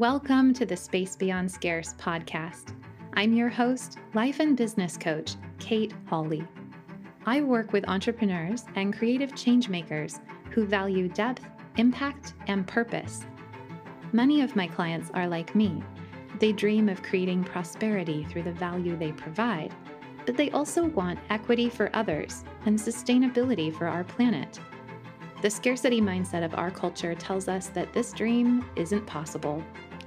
Welcome 0.00 0.54
to 0.54 0.64
the 0.64 0.78
Space 0.78 1.14
Beyond 1.14 1.52
Scarce 1.52 1.92
podcast. 1.98 2.74
I'm 3.12 3.34
your 3.34 3.50
host, 3.50 3.98
life 4.14 4.40
and 4.40 4.56
business 4.56 4.96
coach, 4.96 5.34
Kate 5.58 5.92
Hawley. 6.06 6.42
I 7.26 7.42
work 7.42 7.74
with 7.74 7.86
entrepreneurs 7.86 8.64
and 8.76 8.96
creative 8.96 9.32
changemakers 9.32 10.20
who 10.52 10.64
value 10.64 11.10
depth, 11.10 11.44
impact, 11.76 12.32
and 12.46 12.66
purpose. 12.66 13.26
Many 14.12 14.40
of 14.40 14.56
my 14.56 14.66
clients 14.66 15.10
are 15.12 15.28
like 15.28 15.54
me. 15.54 15.82
They 16.38 16.52
dream 16.52 16.88
of 16.88 17.02
creating 17.02 17.44
prosperity 17.44 18.24
through 18.24 18.44
the 18.44 18.52
value 18.52 18.96
they 18.96 19.12
provide, 19.12 19.74
but 20.24 20.34
they 20.34 20.50
also 20.52 20.86
want 20.86 21.18
equity 21.28 21.68
for 21.68 21.90
others 21.92 22.42
and 22.64 22.78
sustainability 22.78 23.70
for 23.70 23.86
our 23.86 24.04
planet. 24.04 24.58
The 25.42 25.50
scarcity 25.50 26.00
mindset 26.00 26.42
of 26.42 26.54
our 26.54 26.70
culture 26.70 27.14
tells 27.14 27.48
us 27.48 27.66
that 27.68 27.92
this 27.92 28.12
dream 28.12 28.64
isn't 28.76 29.06
possible, 29.06 29.62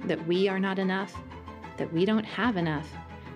that 0.06 0.26
we 0.26 0.48
are 0.48 0.60
not 0.60 0.78
enough, 0.78 1.14
that 1.76 1.92
we 1.92 2.04
don't 2.04 2.24
have 2.24 2.56
enough, 2.56 2.88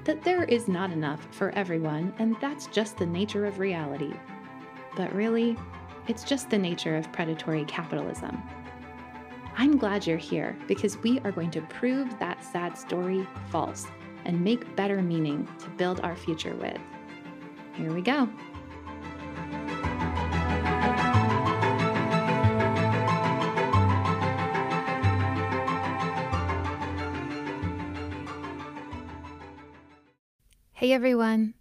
that 0.04 0.22
there 0.22 0.44
is 0.44 0.68
not 0.68 0.90
enough 0.90 1.26
for 1.30 1.50
everyone, 1.50 2.14
and 2.18 2.36
that's 2.40 2.66
just 2.66 2.96
the 2.96 3.06
nature 3.06 3.46
of 3.46 3.58
reality. 3.58 4.12
But 4.96 5.14
really, 5.14 5.56
it's 6.06 6.24
just 6.24 6.48
the 6.48 6.58
nature 6.58 6.96
of 6.96 7.12
predatory 7.12 7.64
capitalism. 7.66 8.42
I'm 9.56 9.76
glad 9.76 10.06
you're 10.06 10.16
here 10.16 10.56
because 10.66 10.96
we 10.98 11.20
are 11.20 11.32
going 11.32 11.50
to 11.50 11.60
prove 11.62 12.18
that 12.18 12.44
sad 12.44 12.78
story 12.78 13.26
false 13.50 13.86
and 14.24 14.42
make 14.42 14.76
better 14.76 15.02
meaning 15.02 15.48
to 15.58 15.68
build 15.70 16.00
our 16.00 16.14
future 16.14 16.54
with. 16.54 16.78
Here 17.74 17.92
we 17.92 18.00
go. 18.00 18.28
Hey 30.78 30.92
everyone! 30.92 31.54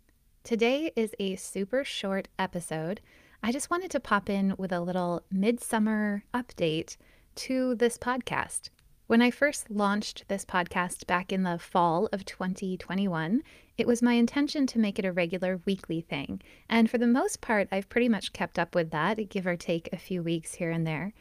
Today 0.43 0.91
is 0.95 1.15
a 1.17 1.37
super 1.37 1.83
short 1.83 2.27
episode. 2.37 3.01
I 3.41 3.51
just 3.51 3.71
wanted 3.71 3.89
to 3.89 3.99
pop 3.99 4.29
in 4.29 4.53
with 4.59 4.71
a 4.71 4.79
little 4.79 5.23
midsummer 5.31 6.23
update 6.35 6.97
to 7.37 7.73
this 7.73 7.97
podcast. 7.97 8.69
When 9.07 9.23
I 9.23 9.31
first 9.31 9.71
launched 9.71 10.25
this 10.27 10.45
podcast 10.45 11.07
back 11.07 11.33
in 11.33 11.41
the 11.41 11.57
fall 11.57 12.09
of 12.13 12.25
2021, 12.25 13.41
it 13.75 13.87
was 13.87 14.03
my 14.03 14.13
intention 14.13 14.67
to 14.67 14.77
make 14.77 14.99
it 14.99 15.05
a 15.05 15.11
regular 15.11 15.61
weekly 15.65 16.01
thing. 16.01 16.39
And 16.69 16.87
for 16.87 16.99
the 16.99 17.07
most 17.07 17.41
part, 17.41 17.67
I've 17.71 17.89
pretty 17.89 18.09
much 18.09 18.33
kept 18.33 18.59
up 18.59 18.75
with 18.75 18.91
that, 18.91 19.29
give 19.29 19.47
or 19.47 19.57
take 19.57 19.89
a 19.91 19.97
few 19.97 20.21
weeks 20.21 20.53
here 20.53 20.69
and 20.69 20.85
there. 20.85 21.11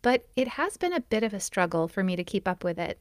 But 0.00 0.24
it 0.34 0.48
has 0.48 0.78
been 0.78 0.94
a 0.94 1.00
bit 1.00 1.22
of 1.22 1.34
a 1.34 1.40
struggle 1.40 1.88
for 1.88 2.02
me 2.02 2.16
to 2.16 2.24
keep 2.24 2.48
up 2.48 2.64
with 2.64 2.78
it. 2.78 2.98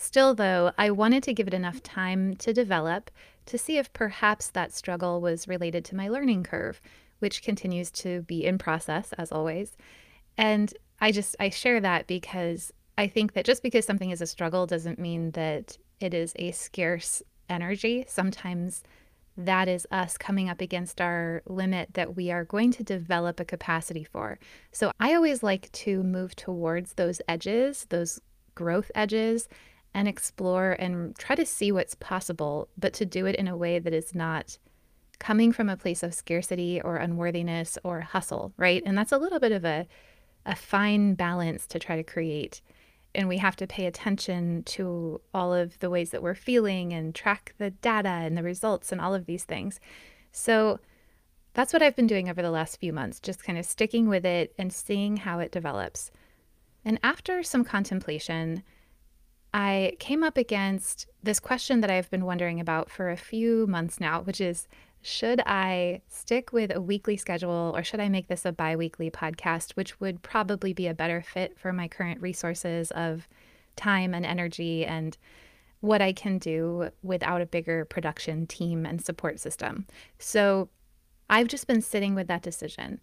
Still, 0.00 0.32
though, 0.32 0.70
I 0.78 0.92
wanted 0.92 1.24
to 1.24 1.34
give 1.34 1.48
it 1.48 1.54
enough 1.54 1.82
time 1.82 2.36
to 2.36 2.52
develop 2.52 3.10
to 3.48 3.58
see 3.58 3.78
if 3.78 3.92
perhaps 3.92 4.50
that 4.50 4.72
struggle 4.72 5.20
was 5.20 5.48
related 5.48 5.84
to 5.86 5.96
my 5.96 6.08
learning 6.08 6.44
curve, 6.44 6.80
which 7.18 7.42
continues 7.42 7.90
to 7.90 8.22
be 8.22 8.44
in 8.44 8.58
process 8.58 9.12
as 9.18 9.32
always. 9.32 9.76
And 10.36 10.72
I 11.00 11.12
just 11.12 11.36
I 11.40 11.50
share 11.50 11.80
that 11.80 12.06
because 12.06 12.72
I 12.96 13.06
think 13.06 13.32
that 13.32 13.44
just 13.44 13.62
because 13.62 13.84
something 13.84 14.10
is 14.10 14.20
a 14.20 14.26
struggle 14.26 14.66
doesn't 14.66 14.98
mean 14.98 15.32
that 15.32 15.78
it 16.00 16.14
is 16.14 16.32
a 16.36 16.52
scarce 16.52 17.22
energy. 17.48 18.04
Sometimes 18.08 18.82
that 19.36 19.68
is 19.68 19.86
us 19.92 20.18
coming 20.18 20.48
up 20.48 20.60
against 20.60 21.00
our 21.00 21.42
limit 21.46 21.94
that 21.94 22.16
we 22.16 22.30
are 22.32 22.44
going 22.44 22.72
to 22.72 22.82
develop 22.82 23.38
a 23.38 23.44
capacity 23.44 24.02
for. 24.02 24.38
So 24.72 24.90
I 24.98 25.14
always 25.14 25.44
like 25.44 25.70
to 25.72 26.02
move 26.02 26.34
towards 26.34 26.94
those 26.94 27.22
edges, 27.28 27.86
those 27.88 28.20
growth 28.56 28.90
edges, 28.96 29.48
and 29.94 30.06
explore 30.06 30.72
and 30.72 31.16
try 31.16 31.34
to 31.34 31.46
see 31.46 31.72
what's 31.72 31.94
possible, 31.94 32.68
but 32.76 32.92
to 32.94 33.06
do 33.06 33.26
it 33.26 33.36
in 33.36 33.48
a 33.48 33.56
way 33.56 33.78
that 33.78 33.92
is 33.92 34.14
not 34.14 34.58
coming 35.18 35.52
from 35.52 35.68
a 35.68 35.76
place 35.76 36.02
of 36.02 36.14
scarcity 36.14 36.80
or 36.80 36.96
unworthiness 36.96 37.78
or 37.82 38.00
hustle, 38.00 38.52
right? 38.56 38.82
And 38.86 38.96
that's 38.96 39.12
a 39.12 39.18
little 39.18 39.40
bit 39.40 39.52
of 39.52 39.64
a, 39.64 39.86
a 40.46 40.54
fine 40.54 41.14
balance 41.14 41.66
to 41.68 41.78
try 41.78 41.96
to 41.96 42.04
create. 42.04 42.60
And 43.14 43.28
we 43.28 43.38
have 43.38 43.56
to 43.56 43.66
pay 43.66 43.86
attention 43.86 44.62
to 44.64 45.20
all 45.34 45.52
of 45.52 45.78
the 45.80 45.90
ways 45.90 46.10
that 46.10 46.22
we're 46.22 46.34
feeling 46.34 46.92
and 46.92 47.14
track 47.14 47.54
the 47.58 47.70
data 47.70 48.08
and 48.08 48.36
the 48.36 48.42
results 48.42 48.92
and 48.92 49.00
all 49.00 49.14
of 49.14 49.26
these 49.26 49.44
things. 49.44 49.80
So 50.30 50.78
that's 51.54 51.72
what 51.72 51.82
I've 51.82 51.96
been 51.96 52.06
doing 52.06 52.28
over 52.28 52.42
the 52.42 52.50
last 52.50 52.78
few 52.78 52.92
months, 52.92 53.18
just 53.18 53.42
kind 53.42 53.58
of 53.58 53.64
sticking 53.64 54.08
with 54.08 54.24
it 54.24 54.54
and 54.58 54.72
seeing 54.72 55.16
how 55.16 55.40
it 55.40 55.50
develops. 55.50 56.12
And 56.84 57.00
after 57.02 57.42
some 57.42 57.64
contemplation, 57.64 58.62
I 59.54 59.96
came 59.98 60.22
up 60.22 60.36
against 60.36 61.06
this 61.22 61.40
question 61.40 61.80
that 61.80 61.90
I've 61.90 62.10
been 62.10 62.24
wondering 62.24 62.60
about 62.60 62.90
for 62.90 63.10
a 63.10 63.16
few 63.16 63.66
months 63.66 63.98
now, 64.00 64.22
which 64.22 64.40
is 64.40 64.68
should 65.00 65.40
I 65.46 66.02
stick 66.08 66.52
with 66.52 66.74
a 66.74 66.80
weekly 66.80 67.16
schedule 67.16 67.72
or 67.74 67.82
should 67.82 68.00
I 68.00 68.08
make 68.08 68.28
this 68.28 68.44
a 68.44 68.52
bi 68.52 68.76
weekly 68.76 69.10
podcast, 69.10 69.72
which 69.72 69.98
would 70.00 70.22
probably 70.22 70.72
be 70.72 70.86
a 70.86 70.94
better 70.94 71.22
fit 71.22 71.58
for 71.58 71.72
my 71.72 71.88
current 71.88 72.20
resources 72.20 72.90
of 72.90 73.28
time 73.76 74.12
and 74.12 74.26
energy 74.26 74.84
and 74.84 75.16
what 75.80 76.02
I 76.02 76.12
can 76.12 76.38
do 76.38 76.90
without 77.02 77.40
a 77.40 77.46
bigger 77.46 77.84
production 77.84 78.46
team 78.46 78.84
and 78.84 79.02
support 79.02 79.38
system? 79.38 79.86
So 80.18 80.68
I've 81.30 81.48
just 81.48 81.66
been 81.66 81.82
sitting 81.82 82.14
with 82.14 82.26
that 82.26 82.42
decision. 82.42 83.00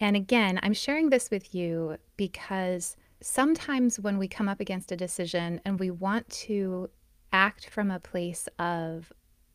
And 0.00 0.16
again, 0.16 0.58
I'm 0.62 0.74
sharing 0.74 1.10
this 1.10 1.30
with 1.30 1.54
you 1.54 1.96
because 2.16 2.96
sometimes 3.20 3.98
when 3.98 4.18
we 4.18 4.28
come 4.28 4.48
up 4.48 4.60
against 4.60 4.92
a 4.92 4.96
decision 4.96 5.60
and 5.64 5.78
we 5.78 5.90
want 5.90 6.28
to 6.28 6.88
act 7.32 7.68
from 7.68 7.90
a 7.90 8.00
place 8.00 8.48
of 8.58 9.12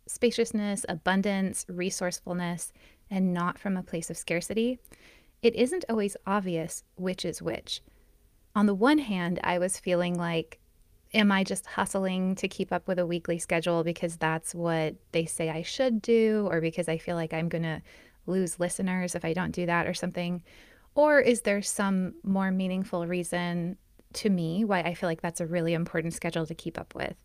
spaciousness, 0.07 0.85
abundance, 0.89 1.65
resourcefulness, 1.69 2.73
and 3.09 3.33
not 3.33 3.57
from 3.57 3.77
a 3.77 3.83
place 3.83 4.09
of 4.09 4.17
scarcity, 4.17 4.79
it 5.41 5.55
isn't 5.55 5.85
always 5.89 6.17
obvious 6.25 6.83
which 6.95 7.25
is 7.25 7.41
which. 7.41 7.81
On 8.55 8.65
the 8.65 8.73
one 8.73 8.99
hand, 8.99 9.39
I 9.43 9.57
was 9.57 9.79
feeling 9.79 10.15
like, 10.15 10.59
am 11.13 11.31
I 11.31 11.43
just 11.43 11.65
hustling 11.65 12.35
to 12.35 12.47
keep 12.47 12.71
up 12.71 12.87
with 12.87 12.99
a 12.99 13.05
weekly 13.05 13.39
schedule 13.39 13.83
because 13.83 14.17
that's 14.17 14.53
what 14.53 14.95
they 15.11 15.25
say 15.25 15.49
I 15.49 15.61
should 15.61 16.01
do, 16.01 16.47
or 16.49 16.61
because 16.61 16.89
I 16.89 16.97
feel 16.97 17.15
like 17.15 17.33
I'm 17.33 17.49
going 17.49 17.63
to 17.63 17.81
lose 18.25 18.59
listeners 18.59 19.15
if 19.15 19.25
I 19.25 19.33
don't 19.33 19.51
do 19.51 19.65
that 19.65 19.87
or 19.87 19.93
something? 19.93 20.43
Or 20.95 21.19
is 21.19 21.41
there 21.41 21.61
some 21.61 22.13
more 22.23 22.51
meaningful 22.51 23.07
reason 23.07 23.77
to 24.13 24.29
me 24.29 24.63
why 24.63 24.81
I 24.81 24.93
feel 24.93 25.09
like 25.09 25.21
that's 25.21 25.41
a 25.41 25.47
really 25.47 25.73
important 25.73 26.13
schedule 26.13 26.45
to 26.45 26.55
keep 26.55 26.79
up 26.79 26.93
with? 26.93 27.15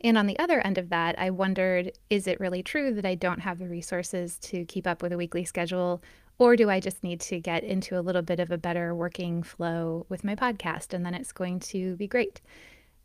And 0.00 0.16
on 0.16 0.26
the 0.26 0.38
other 0.38 0.60
end 0.60 0.78
of 0.78 0.90
that, 0.90 1.18
I 1.18 1.30
wondered 1.30 1.92
is 2.08 2.26
it 2.26 2.40
really 2.40 2.62
true 2.62 2.94
that 2.94 3.04
I 3.04 3.16
don't 3.16 3.40
have 3.40 3.58
the 3.58 3.68
resources 3.68 4.38
to 4.38 4.64
keep 4.64 4.86
up 4.86 5.02
with 5.02 5.12
a 5.12 5.16
weekly 5.16 5.44
schedule? 5.44 6.02
Or 6.38 6.54
do 6.54 6.70
I 6.70 6.78
just 6.78 7.02
need 7.02 7.20
to 7.22 7.40
get 7.40 7.64
into 7.64 7.98
a 7.98 8.00
little 8.02 8.22
bit 8.22 8.38
of 8.38 8.52
a 8.52 8.58
better 8.58 8.94
working 8.94 9.42
flow 9.42 10.06
with 10.08 10.22
my 10.22 10.36
podcast 10.36 10.94
and 10.94 11.04
then 11.04 11.14
it's 11.14 11.32
going 11.32 11.58
to 11.60 11.96
be 11.96 12.06
great? 12.06 12.40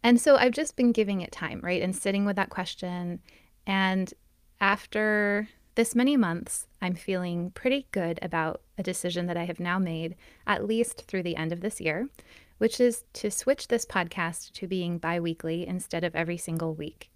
And 0.03 0.21
so 0.21 0.35
I've 0.35 0.51
just 0.51 0.75
been 0.75 0.91
giving 0.91 1.21
it 1.21 1.31
time, 1.31 1.59
right? 1.63 1.81
And 1.81 1.95
sitting 1.95 2.25
with 2.25 2.35
that 2.35 2.49
question. 2.49 3.19
And 3.65 4.13
after 4.61 5.47
this 5.75 5.95
many 5.95 6.17
months, 6.17 6.67
I'm 6.81 6.95
feeling 6.95 7.51
pretty 7.51 7.87
good 7.91 8.19
about 8.21 8.61
a 8.77 8.83
decision 8.83 9.25
that 9.27 9.37
I 9.37 9.45
have 9.45 9.59
now 9.59 9.79
made, 9.79 10.15
at 10.45 10.67
least 10.67 11.03
through 11.07 11.23
the 11.23 11.35
end 11.35 11.51
of 11.51 11.61
this 11.61 11.81
year, 11.81 12.09
which 12.57 12.79
is 12.79 13.03
to 13.13 13.31
switch 13.31 13.67
this 13.67 13.85
podcast 13.85 14.51
to 14.53 14.67
being 14.67 14.97
bi 14.97 15.19
weekly 15.19 15.67
instead 15.67 16.03
of 16.03 16.15
every 16.15 16.37
single 16.37 16.73
week. 16.73 17.09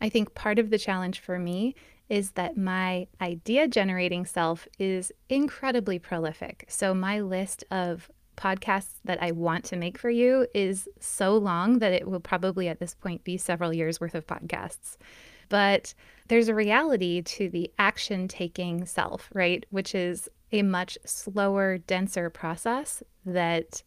I 0.00 0.08
think 0.08 0.34
part 0.34 0.58
of 0.58 0.70
the 0.70 0.78
challenge 0.78 1.20
for 1.20 1.38
me 1.38 1.74
is 2.08 2.32
that 2.32 2.56
my 2.56 3.06
idea 3.20 3.66
generating 3.68 4.26
self 4.26 4.68
is 4.78 5.12
incredibly 5.28 5.98
prolific. 5.98 6.66
So, 6.68 6.92
my 6.92 7.20
list 7.20 7.64
of 7.70 8.10
podcasts 8.36 8.94
that 9.04 9.22
I 9.22 9.30
want 9.30 9.64
to 9.66 9.76
make 9.76 9.98
for 9.98 10.10
you 10.10 10.46
is 10.54 10.88
so 11.00 11.36
long 11.36 11.78
that 11.78 11.92
it 11.92 12.08
will 12.08 12.20
probably 12.20 12.68
at 12.68 12.80
this 12.80 12.94
point 12.94 13.24
be 13.24 13.36
several 13.36 13.72
years 13.72 14.00
worth 14.00 14.14
of 14.14 14.26
podcasts. 14.26 14.96
But 15.52 15.92
there's 16.28 16.48
a 16.48 16.54
reality 16.54 17.20
to 17.20 17.50
the 17.50 17.70
action 17.78 18.26
taking 18.26 18.86
self, 18.86 19.28
right? 19.34 19.66
Which 19.68 19.94
is 19.94 20.26
a 20.50 20.62
much 20.62 20.96
slower, 21.04 21.76
denser 21.76 22.30
process 22.30 23.02
that 23.26 23.82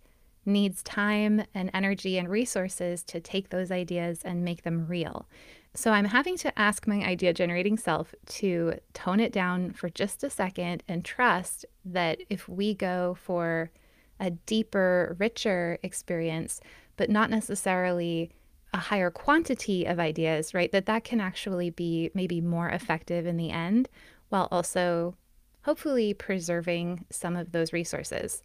needs 0.45 0.83
time 0.83 1.43
and 1.55 1.71
energy 1.73 2.19
and 2.19 2.29
resources 2.29 3.01
to 3.05 3.19
take 3.19 3.49
those 3.49 3.71
ideas 3.71 4.21
and 4.23 4.45
make 4.45 4.61
them 4.61 4.85
real. 4.85 5.27
So 5.73 5.89
I'm 5.89 6.05
having 6.05 6.37
to 6.37 6.59
ask 6.59 6.85
my 6.85 6.97
idea 6.97 7.33
generating 7.33 7.79
self 7.79 8.13
to 8.27 8.75
tone 8.93 9.19
it 9.19 9.31
down 9.31 9.71
for 9.71 9.89
just 9.89 10.23
a 10.23 10.29
second 10.29 10.83
and 10.87 11.03
trust 11.03 11.65
that 11.83 12.19
if 12.29 12.47
we 12.47 12.75
go 12.75 13.17
for 13.19 13.71
a 14.19 14.29
deeper, 14.29 15.15
richer 15.17 15.79
experience, 15.81 16.61
but 16.95 17.09
not 17.09 17.31
necessarily 17.31 18.29
a 18.75 18.77
higher 18.77 19.09
quantity 19.09 19.85
of 19.85 19.99
ideas, 19.99 20.53
right, 20.53 20.69
that 20.73 20.85
that 20.85 21.05
can 21.05 21.21
actually 21.21 21.69
be 21.69 22.11
maybe 22.13 22.41
more 22.41 22.67
effective 22.67 23.25
in 23.25 23.37
the 23.37 23.49
end 23.49 23.87
while 24.27 24.49
also 24.51 25.15
hopefully 25.61 26.13
preserving 26.13 27.05
some 27.09 27.37
of 27.37 27.53
those 27.53 27.71
resources. 27.71 28.43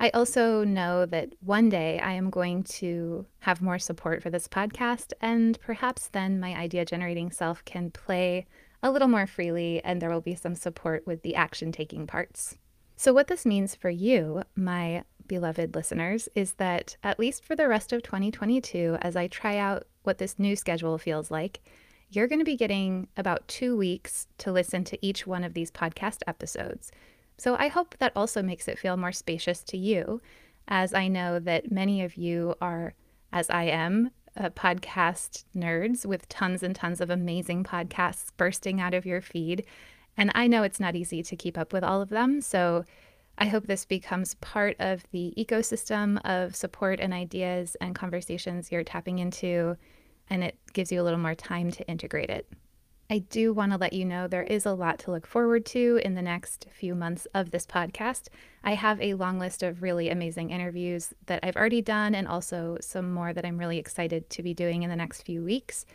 I 0.00 0.10
also 0.10 0.64
know 0.64 1.06
that 1.06 1.34
one 1.40 1.68
day 1.68 2.00
I 2.00 2.12
am 2.14 2.28
going 2.28 2.64
to 2.64 3.24
have 3.38 3.62
more 3.62 3.78
support 3.78 4.20
for 4.20 4.30
this 4.30 4.48
podcast, 4.48 5.12
and 5.20 5.58
perhaps 5.60 6.08
then 6.08 6.40
my 6.40 6.52
idea 6.52 6.84
generating 6.84 7.30
self 7.30 7.64
can 7.64 7.92
play 7.92 8.46
a 8.82 8.90
little 8.90 9.08
more 9.08 9.28
freely, 9.28 9.80
and 9.84 10.02
there 10.02 10.10
will 10.10 10.20
be 10.20 10.34
some 10.34 10.56
support 10.56 11.06
with 11.06 11.22
the 11.22 11.36
action 11.36 11.70
taking 11.70 12.04
parts. 12.04 12.58
So, 12.96 13.12
what 13.12 13.28
this 13.28 13.46
means 13.46 13.76
for 13.76 13.90
you, 13.90 14.42
my 14.56 15.04
beloved 15.28 15.74
listeners, 15.74 16.28
is 16.34 16.52
that 16.54 16.96
at 17.02 17.18
least 17.18 17.44
for 17.44 17.56
the 17.56 17.68
rest 17.68 17.92
of 17.92 18.02
2022, 18.02 18.98
as 19.00 19.16
I 19.16 19.26
try 19.26 19.56
out 19.56 19.86
what 20.02 20.18
this 20.18 20.38
new 20.38 20.56
schedule 20.56 20.98
feels 20.98 21.30
like, 21.30 21.60
you're 22.10 22.28
going 22.28 22.38
to 22.38 22.44
be 22.44 22.56
getting 22.56 23.08
about 23.16 23.46
two 23.48 23.76
weeks 23.76 24.28
to 24.38 24.52
listen 24.52 24.84
to 24.84 25.06
each 25.06 25.26
one 25.26 25.44
of 25.44 25.54
these 25.54 25.70
podcast 25.70 26.18
episodes. 26.26 26.92
So 27.38 27.56
I 27.56 27.68
hope 27.68 27.96
that 27.98 28.12
also 28.16 28.42
makes 28.42 28.68
it 28.68 28.78
feel 28.78 28.96
more 28.96 29.12
spacious 29.12 29.62
to 29.64 29.76
you, 29.76 30.20
as 30.68 30.94
I 30.94 31.08
know 31.08 31.38
that 31.40 31.70
many 31.70 32.02
of 32.02 32.16
you 32.16 32.54
are, 32.60 32.94
as 33.32 33.50
I 33.50 33.64
am, 33.64 34.10
uh, 34.36 34.50
podcast 34.50 35.44
nerds 35.54 36.04
with 36.04 36.28
tons 36.28 36.62
and 36.62 36.74
tons 36.74 37.00
of 37.00 37.10
amazing 37.10 37.64
podcasts 37.64 38.30
bursting 38.36 38.80
out 38.80 38.94
of 38.94 39.06
your 39.06 39.20
feed. 39.20 39.64
And 40.16 40.30
I 40.34 40.46
know 40.46 40.62
it's 40.62 40.80
not 40.80 40.96
easy 40.96 41.22
to 41.22 41.36
keep 41.36 41.58
up 41.58 41.72
with 41.72 41.84
all 41.84 42.00
of 42.00 42.08
them. 42.08 42.40
So 42.40 42.84
I 43.38 43.46
hope 43.46 43.66
this 43.66 43.84
becomes 43.84 44.34
part 44.34 44.76
of 44.78 45.04
the 45.12 45.34
ecosystem 45.36 46.18
of 46.24 46.56
support 46.56 47.00
and 47.00 47.12
ideas 47.12 47.76
and 47.80 47.94
conversations 47.94 48.72
you're 48.72 48.82
tapping 48.82 49.18
into, 49.18 49.76
and 50.30 50.42
it 50.42 50.58
gives 50.72 50.90
you 50.90 51.02
a 51.02 51.04
little 51.04 51.18
more 51.18 51.34
time 51.34 51.70
to 51.72 51.86
integrate 51.86 52.30
it. 52.30 52.48
I 53.08 53.18
do 53.18 53.52
want 53.52 53.70
to 53.70 53.78
let 53.78 53.92
you 53.92 54.04
know 54.04 54.26
there 54.26 54.42
is 54.42 54.66
a 54.66 54.72
lot 54.72 54.98
to 55.00 55.12
look 55.12 55.26
forward 55.26 55.64
to 55.66 56.00
in 56.02 56.14
the 56.14 56.22
next 56.22 56.66
few 56.72 56.94
months 56.94 57.26
of 57.34 57.52
this 57.52 57.64
podcast. 57.64 58.28
I 58.64 58.74
have 58.74 59.00
a 59.00 59.14
long 59.14 59.38
list 59.38 59.62
of 59.62 59.80
really 59.80 60.08
amazing 60.08 60.50
interviews 60.50 61.14
that 61.26 61.40
I've 61.44 61.56
already 61.56 61.82
done, 61.82 62.14
and 62.14 62.26
also 62.26 62.78
some 62.80 63.12
more 63.12 63.32
that 63.32 63.44
I'm 63.44 63.58
really 63.58 63.78
excited 63.78 64.28
to 64.30 64.42
be 64.42 64.54
doing 64.54 64.82
in 64.82 64.90
the 64.90 64.96
next 64.96 65.22
few 65.22 65.44
weeks. 65.44 65.86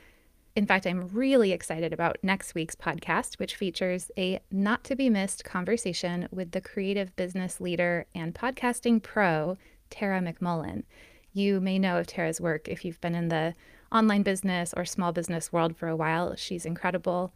In 0.54 0.66
fact, 0.66 0.86
I'm 0.86 1.08
really 1.08 1.54
excited 1.54 1.94
about 1.94 2.18
next 2.24 2.56
week's 2.56 2.76
podcast, 2.76 3.40
which 3.40 3.56
features 3.56 4.12
a 4.18 4.42
not 4.52 4.84
to 4.84 4.98
be 4.98 5.10
missed 5.10 5.46
conversation 5.46 6.28
with 6.30 6.52
the 6.52 6.60
creative 6.60 7.16
business 7.16 7.62
leader 7.62 8.06
and 8.14 8.36
podcasting 8.36 9.02
pro, 9.02 9.58
Tara 9.90 10.20
McMullin. 10.20 10.84
You 11.32 11.62
may 11.62 11.80
know 11.80 11.98
of 12.00 12.08
Tara's 12.08 12.42
work 12.42 12.68
if 12.68 12.84
you've 12.84 13.00
been 13.00 13.16
in 13.16 13.30
the 13.30 13.54
online 13.94 14.24
business 14.24 14.74
or 14.76 14.84
small 14.84 15.14
business 15.14 15.54
world 15.54 15.78
for 15.78 15.88
a 15.88 15.96
while. 15.96 16.36
She's 16.36 16.66
incredible. 16.66 17.34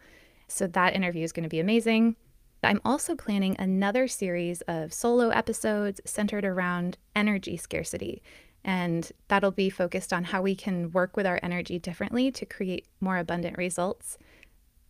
So 0.50 0.68
that 0.68 0.94
interview 0.94 1.24
is 1.24 1.32
going 1.32 1.44
to 1.44 1.50
be 1.50 1.62
amazing. 1.62 2.18
I'm 2.64 2.82
also 2.84 3.16
planning 3.16 3.56
another 3.58 4.10
series 4.10 4.60
of 4.62 4.92
solo 4.92 5.30
episodes 5.30 6.02
centered 6.04 6.44
around 6.44 6.98
energy 7.16 7.56
scarcity. 7.56 8.22
And 8.68 9.10
that'll 9.28 9.52
be 9.52 9.70
focused 9.70 10.12
on 10.12 10.24
how 10.24 10.42
we 10.42 10.56
can 10.56 10.92
work 10.92 11.16
with 11.16 11.28
our 11.28 11.40
energy 11.44 11.78
differently 11.78 12.32
to 12.32 12.48
create 12.48 12.88
more 13.00 13.18
abundant 13.18 13.60
results. 13.60 14.18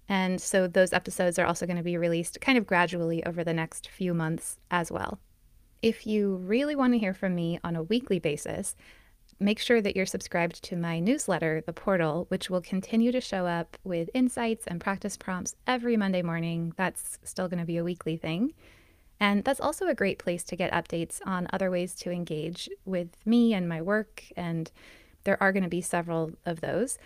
And 0.07 0.39
so 0.39 0.66
those 0.66 0.94
episodes 0.94 1.38
are 1.38 1.45
also 1.45 1.66
going 1.66 1.75
to 1.77 1.83
be 1.83 1.98
released 1.98 2.39
kind 2.39 2.57
of 2.57 2.66
gradually 2.66 3.24
over 3.25 3.44
the 3.44 3.54
next 3.54 3.89
few 3.89 4.13
months 4.13 4.60
as 4.72 4.94
well. 4.94 5.19
If 5.81 6.07
you 6.07 6.38
really 6.38 6.75
want 6.75 6.94
to 6.94 7.00
hear 7.00 7.13
from 7.13 7.36
me 7.36 7.60
on 7.66 7.75
a 7.75 7.83
weekly 7.83 8.18
basis, 8.18 8.77
make 9.42 9.60
sure 9.60 9.81
that 9.81 9.95
you're 9.95 10.06
subscribed 10.06 10.63
to 10.63 10.78
my 10.78 11.00
newsletter, 11.00 11.62
The 11.66 11.74
Portal, 11.74 12.28
which 12.30 12.50
will 12.50 12.62
continue 12.62 13.12
to 13.12 13.19
show 13.19 13.45
up 13.45 13.78
with 13.83 14.10
insights 14.13 14.66
and 14.68 14.80
practice 14.80 15.18
prompts 15.18 15.57
every 15.68 15.98
Monday 15.98 16.21
morning. 16.21 16.71
That's 16.78 17.19
still 17.24 17.50
going 17.50 17.60
to 17.60 17.66
be 17.66 17.78
a 17.78 17.83
weekly 17.83 18.16
thing. 18.16 18.54
And 19.19 19.44
that's 19.44 19.62
also 19.62 19.88
a 19.88 19.95
great 19.95 20.19
place 20.19 20.44
to 20.45 20.56
get 20.56 20.73
updates 20.73 21.19
on 21.25 21.47
other 21.53 21.71
ways 21.71 21.95
to 21.95 22.12
engage 22.12 22.69
with 22.83 23.09
me 23.25 23.53
and 23.53 23.67
my 23.69 23.81
work. 23.81 24.23
And 24.35 24.71
there 25.23 25.41
are 25.41 25.51
going 25.51 25.63
to 25.63 25.69
be 25.69 25.81
several 25.81 26.31
of 26.45 26.62
those. 26.62 26.97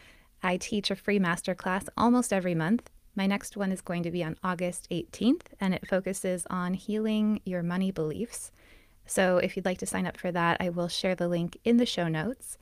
I 0.42 0.58
teach 0.58 0.90
a 0.90 0.96
free 0.96 1.20
masterclass 1.20 1.88
almost 1.98 2.34
every 2.34 2.56
month. 2.56 2.90
My 3.16 3.28
next 3.28 3.58
one 3.58 3.72
is 3.72 3.82
going 3.82 4.04
to 4.04 4.12
be 4.12 4.24
on 4.24 4.38
August 4.44 4.88
18th, 4.92 5.48
and 5.60 5.74
it 5.74 5.88
focuses 5.88 6.48
on 6.50 6.74
healing 6.74 7.42
your 7.44 7.62
money 7.62 7.92
beliefs. 7.92 8.52
So 9.06 9.38
if 9.38 9.56
you'd 9.56 9.66
like 9.66 9.80
to 9.80 9.86
sign 9.86 10.06
up 10.06 10.18
for 10.18 10.32
that, 10.32 10.58
I 10.60 10.70
will 10.70 10.88
share 10.88 11.16
the 11.16 11.28
link 11.28 11.58
in 11.64 11.78
the 11.78 11.86
show 11.86 12.08
notes. 12.08 12.58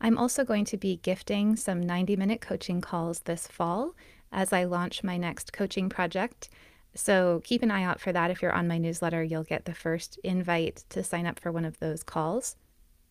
I'm 0.00 0.16
also 0.16 0.44
going 0.44 0.64
to 0.66 0.76
be 0.76 0.96
gifting 0.96 1.56
some 1.56 1.80
90 1.80 2.16
minute 2.16 2.40
coaching 2.40 2.80
calls 2.80 3.20
this 3.20 3.46
fall 3.46 3.94
as 4.32 4.52
I 4.52 4.64
launch 4.64 5.04
my 5.04 5.16
next 5.16 5.52
coaching 5.52 5.88
project. 5.88 6.48
So 6.94 7.40
keep 7.44 7.62
an 7.62 7.70
eye 7.70 7.82
out 7.82 8.00
for 8.00 8.12
that. 8.12 8.30
If 8.30 8.42
you're 8.42 8.52
on 8.52 8.68
my 8.68 8.78
newsletter, 8.78 9.22
you'll 9.22 9.44
get 9.44 9.64
the 9.64 9.74
first 9.74 10.18
invite 10.22 10.84
to 10.90 11.02
sign 11.02 11.26
up 11.26 11.40
for 11.40 11.50
one 11.50 11.64
of 11.64 11.78
those 11.80 12.02
calls. 12.02 12.56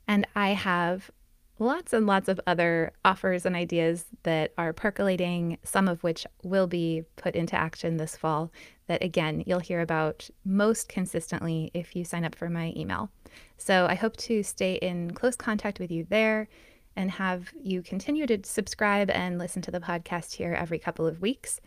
And 0.08 0.28
I 0.36 0.50
have 0.50 1.12
lots 1.60 1.94
and 1.94 2.06
lots 2.06 2.28
of 2.28 2.40
other 2.48 2.92
offers 3.06 3.46
and 3.46 3.56
ideas 3.56 4.06
that 4.24 4.54
are 4.58 4.74
percolating, 4.74 5.58
some 5.64 5.88
of 5.88 6.04
which 6.04 6.26
will 6.44 6.68
be 6.68 7.04
put 7.16 7.36
into 7.36 7.56
action 7.56 7.98
this 7.98 8.16
fall. 8.16 8.52
That 8.88 9.04
again, 9.04 9.44
you'll 9.46 9.60
hear 9.60 9.82
about 9.82 10.30
most 10.44 10.90
consistently 10.90 11.72
if 11.74 11.96
you 11.96 12.04
sign 12.04 12.26
up 12.26 12.36
for 12.36 12.50
my 12.50 12.74
email. 12.76 13.10
So 13.58 13.86
I 13.86 13.96
hope 13.96 14.18
to 14.18 14.44
stay 14.44 14.74
in 14.76 15.12
close 15.12 15.36
contact 15.36 15.80
with 15.80 15.90
you 15.92 16.06
there 16.10 16.48
and 16.96 17.12
have 17.12 17.54
you 17.62 17.82
continue 17.82 18.28
to 18.28 18.40
subscribe 18.44 19.10
and 19.10 19.40
listen 19.40 19.62
to 19.64 19.72
the 19.72 19.80
podcast 19.80 20.34
here 20.34 20.54
every 20.54 20.80
couple 20.80 21.08
of 21.08 21.22
weeks. 21.22 21.60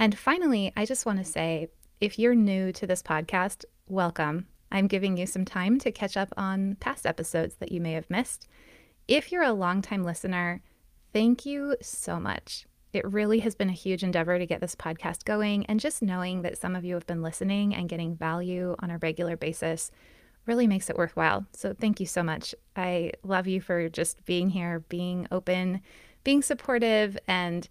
And 0.00 0.16
finally, 0.16 0.72
I 0.76 0.84
just 0.84 1.06
want 1.06 1.18
to 1.18 1.24
say 1.24 1.68
if 2.00 2.20
you're 2.20 2.36
new 2.36 2.70
to 2.72 2.86
this 2.86 3.02
podcast, 3.02 3.64
welcome. 3.88 4.46
I'm 4.70 4.86
giving 4.86 5.16
you 5.16 5.26
some 5.26 5.44
time 5.44 5.80
to 5.80 5.90
catch 5.90 6.16
up 6.16 6.32
on 6.36 6.76
past 6.76 7.04
episodes 7.04 7.56
that 7.56 7.72
you 7.72 7.80
may 7.80 7.94
have 7.94 8.08
missed. 8.08 8.46
If 9.08 9.32
you're 9.32 9.42
a 9.42 9.52
longtime 9.52 10.04
listener, 10.04 10.62
thank 11.12 11.44
you 11.44 11.76
so 11.82 12.20
much. 12.20 12.66
It 12.92 13.10
really 13.10 13.40
has 13.40 13.56
been 13.56 13.70
a 13.70 13.72
huge 13.72 14.04
endeavor 14.04 14.38
to 14.38 14.46
get 14.46 14.60
this 14.60 14.76
podcast 14.76 15.24
going, 15.24 15.66
and 15.66 15.80
just 15.80 16.00
knowing 16.00 16.42
that 16.42 16.58
some 16.58 16.76
of 16.76 16.84
you 16.84 16.94
have 16.94 17.06
been 17.06 17.22
listening 17.22 17.74
and 17.74 17.88
getting 17.88 18.14
value 18.14 18.76
on 18.78 18.92
a 18.92 18.98
regular 18.98 19.36
basis 19.36 19.90
really 20.46 20.68
makes 20.68 20.88
it 20.88 20.96
worthwhile. 20.96 21.44
So, 21.52 21.74
thank 21.74 21.98
you 21.98 22.06
so 22.06 22.22
much. 22.22 22.54
I 22.76 23.12
love 23.24 23.48
you 23.48 23.60
for 23.60 23.88
just 23.88 24.24
being 24.26 24.50
here, 24.50 24.84
being 24.88 25.26
open, 25.32 25.80
being 26.22 26.40
supportive, 26.40 27.18
and 27.26 27.68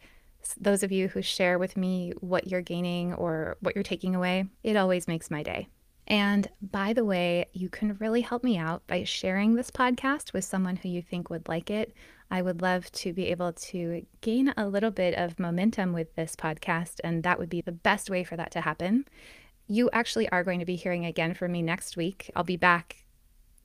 those 0.59 0.83
of 0.83 0.91
you 0.91 1.07
who 1.07 1.21
share 1.21 1.59
with 1.59 1.77
me 1.77 2.13
what 2.19 2.47
you're 2.47 2.61
gaining 2.61 3.13
or 3.13 3.57
what 3.59 3.75
you're 3.75 3.83
taking 3.83 4.15
away, 4.15 4.45
it 4.63 4.75
always 4.75 5.07
makes 5.07 5.31
my 5.31 5.43
day. 5.43 5.67
And 6.07 6.47
by 6.61 6.93
the 6.93 7.03
way, 7.03 7.47
you 7.51 7.69
can 7.69 7.97
really 7.99 8.21
help 8.21 8.43
me 8.43 8.57
out 8.57 8.85
by 8.87 9.03
sharing 9.03 9.55
this 9.55 9.69
podcast 9.69 10.31
with 10.31 10.45
someone 10.45 10.77
who 10.77 10.87
you 10.87 11.01
think 11.01 11.29
would 11.29 11.47
like 11.49 11.69
it. 11.69 11.93
I 12.31 12.41
would 12.41 12.61
love 12.61 12.89
to 12.93 13.13
be 13.13 13.27
able 13.27 13.53
to 13.53 14.05
gain 14.21 14.53
a 14.55 14.67
little 14.67 14.91
bit 14.91 15.15
of 15.15 15.39
momentum 15.39 15.93
with 15.93 16.15
this 16.15 16.35
podcast, 16.35 16.99
and 17.03 17.23
that 17.23 17.39
would 17.39 17.49
be 17.49 17.61
the 17.61 17.71
best 17.71 18.09
way 18.09 18.23
for 18.23 18.37
that 18.37 18.51
to 18.51 18.61
happen. 18.61 19.05
You 19.67 19.89
actually 19.91 20.29
are 20.29 20.43
going 20.43 20.59
to 20.59 20.65
be 20.65 20.77
hearing 20.77 21.05
again 21.05 21.33
from 21.33 21.51
me 21.51 21.61
next 21.61 21.97
week. 21.97 22.31
I'll 22.35 22.43
be 22.43 22.57
back 22.57 23.06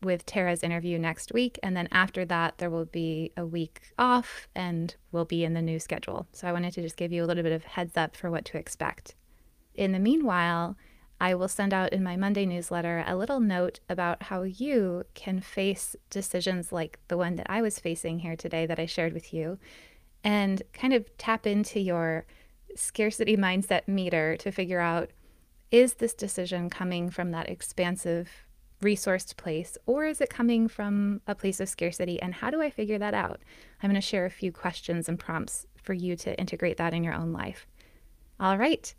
with 0.04 0.26
Tara's 0.26 0.62
interview 0.62 0.98
next 0.98 1.32
week. 1.32 1.58
And 1.62 1.76
then 1.76 1.88
after 1.92 2.24
that, 2.26 2.58
there 2.58 2.70
will 2.70 2.84
be 2.84 3.32
a 3.36 3.46
week 3.46 3.80
off 3.98 4.48
and 4.54 4.94
we'll 5.10 5.24
be 5.24 5.44
in 5.44 5.54
the 5.54 5.62
new 5.62 5.78
schedule. 5.78 6.26
So 6.32 6.48
I 6.48 6.52
wanted 6.52 6.72
to 6.74 6.82
just 6.82 6.96
give 6.96 7.12
you 7.12 7.24
a 7.24 7.26
little 7.26 7.42
bit 7.42 7.52
of 7.52 7.64
heads 7.64 7.96
up 7.96 8.16
for 8.16 8.30
what 8.30 8.44
to 8.46 8.58
expect. 8.58 9.14
In 9.74 9.92
the 9.92 9.98
meanwhile, 9.98 10.76
I 11.20 11.34
will 11.34 11.48
send 11.48 11.72
out 11.72 11.92
in 11.92 12.02
my 12.02 12.16
Monday 12.16 12.44
newsletter 12.44 13.04
a 13.06 13.16
little 13.16 13.38
note 13.38 13.78
about 13.88 14.24
how 14.24 14.42
you 14.42 15.04
can 15.14 15.40
face 15.40 15.94
decisions 16.10 16.72
like 16.72 16.98
the 17.08 17.16
one 17.16 17.36
that 17.36 17.46
I 17.48 17.62
was 17.62 17.78
facing 17.78 18.18
here 18.18 18.34
today 18.34 18.66
that 18.66 18.80
I 18.80 18.86
shared 18.86 19.12
with 19.12 19.32
you 19.32 19.58
and 20.24 20.62
kind 20.72 20.92
of 20.92 21.16
tap 21.18 21.46
into 21.46 21.80
your 21.80 22.26
scarcity 22.74 23.36
mindset 23.36 23.86
meter 23.86 24.36
to 24.38 24.50
figure 24.50 24.80
out 24.80 25.10
is 25.70 25.94
this 25.94 26.14
decision 26.14 26.68
coming 26.68 27.10
from 27.10 27.30
that 27.30 27.48
expansive 27.48 28.28
resourced 28.82 29.36
place, 29.36 29.78
or 29.86 30.04
is 30.04 30.20
it 30.20 30.28
coming 30.28 30.68
from 30.68 31.20
a 31.26 31.34
place 31.34 31.60
of 31.60 31.68
scarcity? 31.68 32.20
And 32.20 32.34
how 32.34 32.50
do 32.50 32.60
I 32.60 32.70
figure 32.70 32.98
that 32.98 33.14
out? 33.14 33.40
I'm 33.82 33.90
going 33.90 34.00
to 34.00 34.06
share 34.06 34.26
a 34.26 34.30
few 34.30 34.52
questions 34.52 35.08
and 35.08 35.18
prompts 35.18 35.66
for 35.82 35.94
you 35.94 36.14
to 36.16 36.38
integrate 36.38 36.76
that 36.76 36.94
in 36.94 37.02
your 37.02 37.14
own 37.14 37.32
life. 37.32 37.66
All 38.38 38.58
right. 38.58 38.94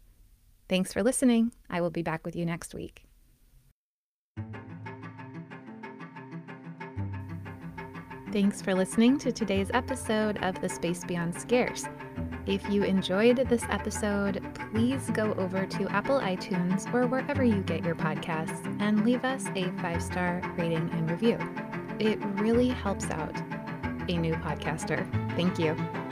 Thanks 0.70 0.92
for 0.92 1.04
listening. 1.04 1.52
I 1.70 1.82
will 1.82 1.92
be 1.92 2.02
back 2.02 2.26
with 2.26 2.36
you 2.36 2.46
next 2.46 2.74
week. 2.74 3.04
Thanks 8.32 8.64
for 8.64 8.74
listening 8.74 9.20
to 9.20 9.32
today's 9.32 9.70
episode 9.74 10.44
of 10.44 10.60
The 10.60 10.70
Space 10.70 11.04
Beyond 11.04 11.40
Scarce. 11.40 11.86
If 12.46 12.70
you 12.70 12.84
enjoyed 12.84 13.38
this 13.38 13.64
episode, 13.70 14.44
please 14.54 15.10
go 15.12 15.34
over 15.36 15.66
to 15.66 15.88
Apple 15.88 16.20
iTunes 16.20 16.94
or 16.94 17.08
wherever 17.08 17.44
you 17.44 17.62
get 17.62 17.86
your 17.86 17.96
podcasts 17.96 18.66
and 18.82 19.06
leave 19.06 19.24
us 19.24 19.46
a 19.56 19.72
five 19.82 20.04
star 20.04 20.42
rating 20.58 20.90
and 20.92 21.10
review. 21.10 21.38
It 22.00 22.20
really 22.36 22.68
helps 22.68 23.10
out 23.12 23.36
a 24.10 24.18
new 24.18 24.34
podcaster. 24.36 25.08
Thank 25.38 25.58
you. 25.58 26.03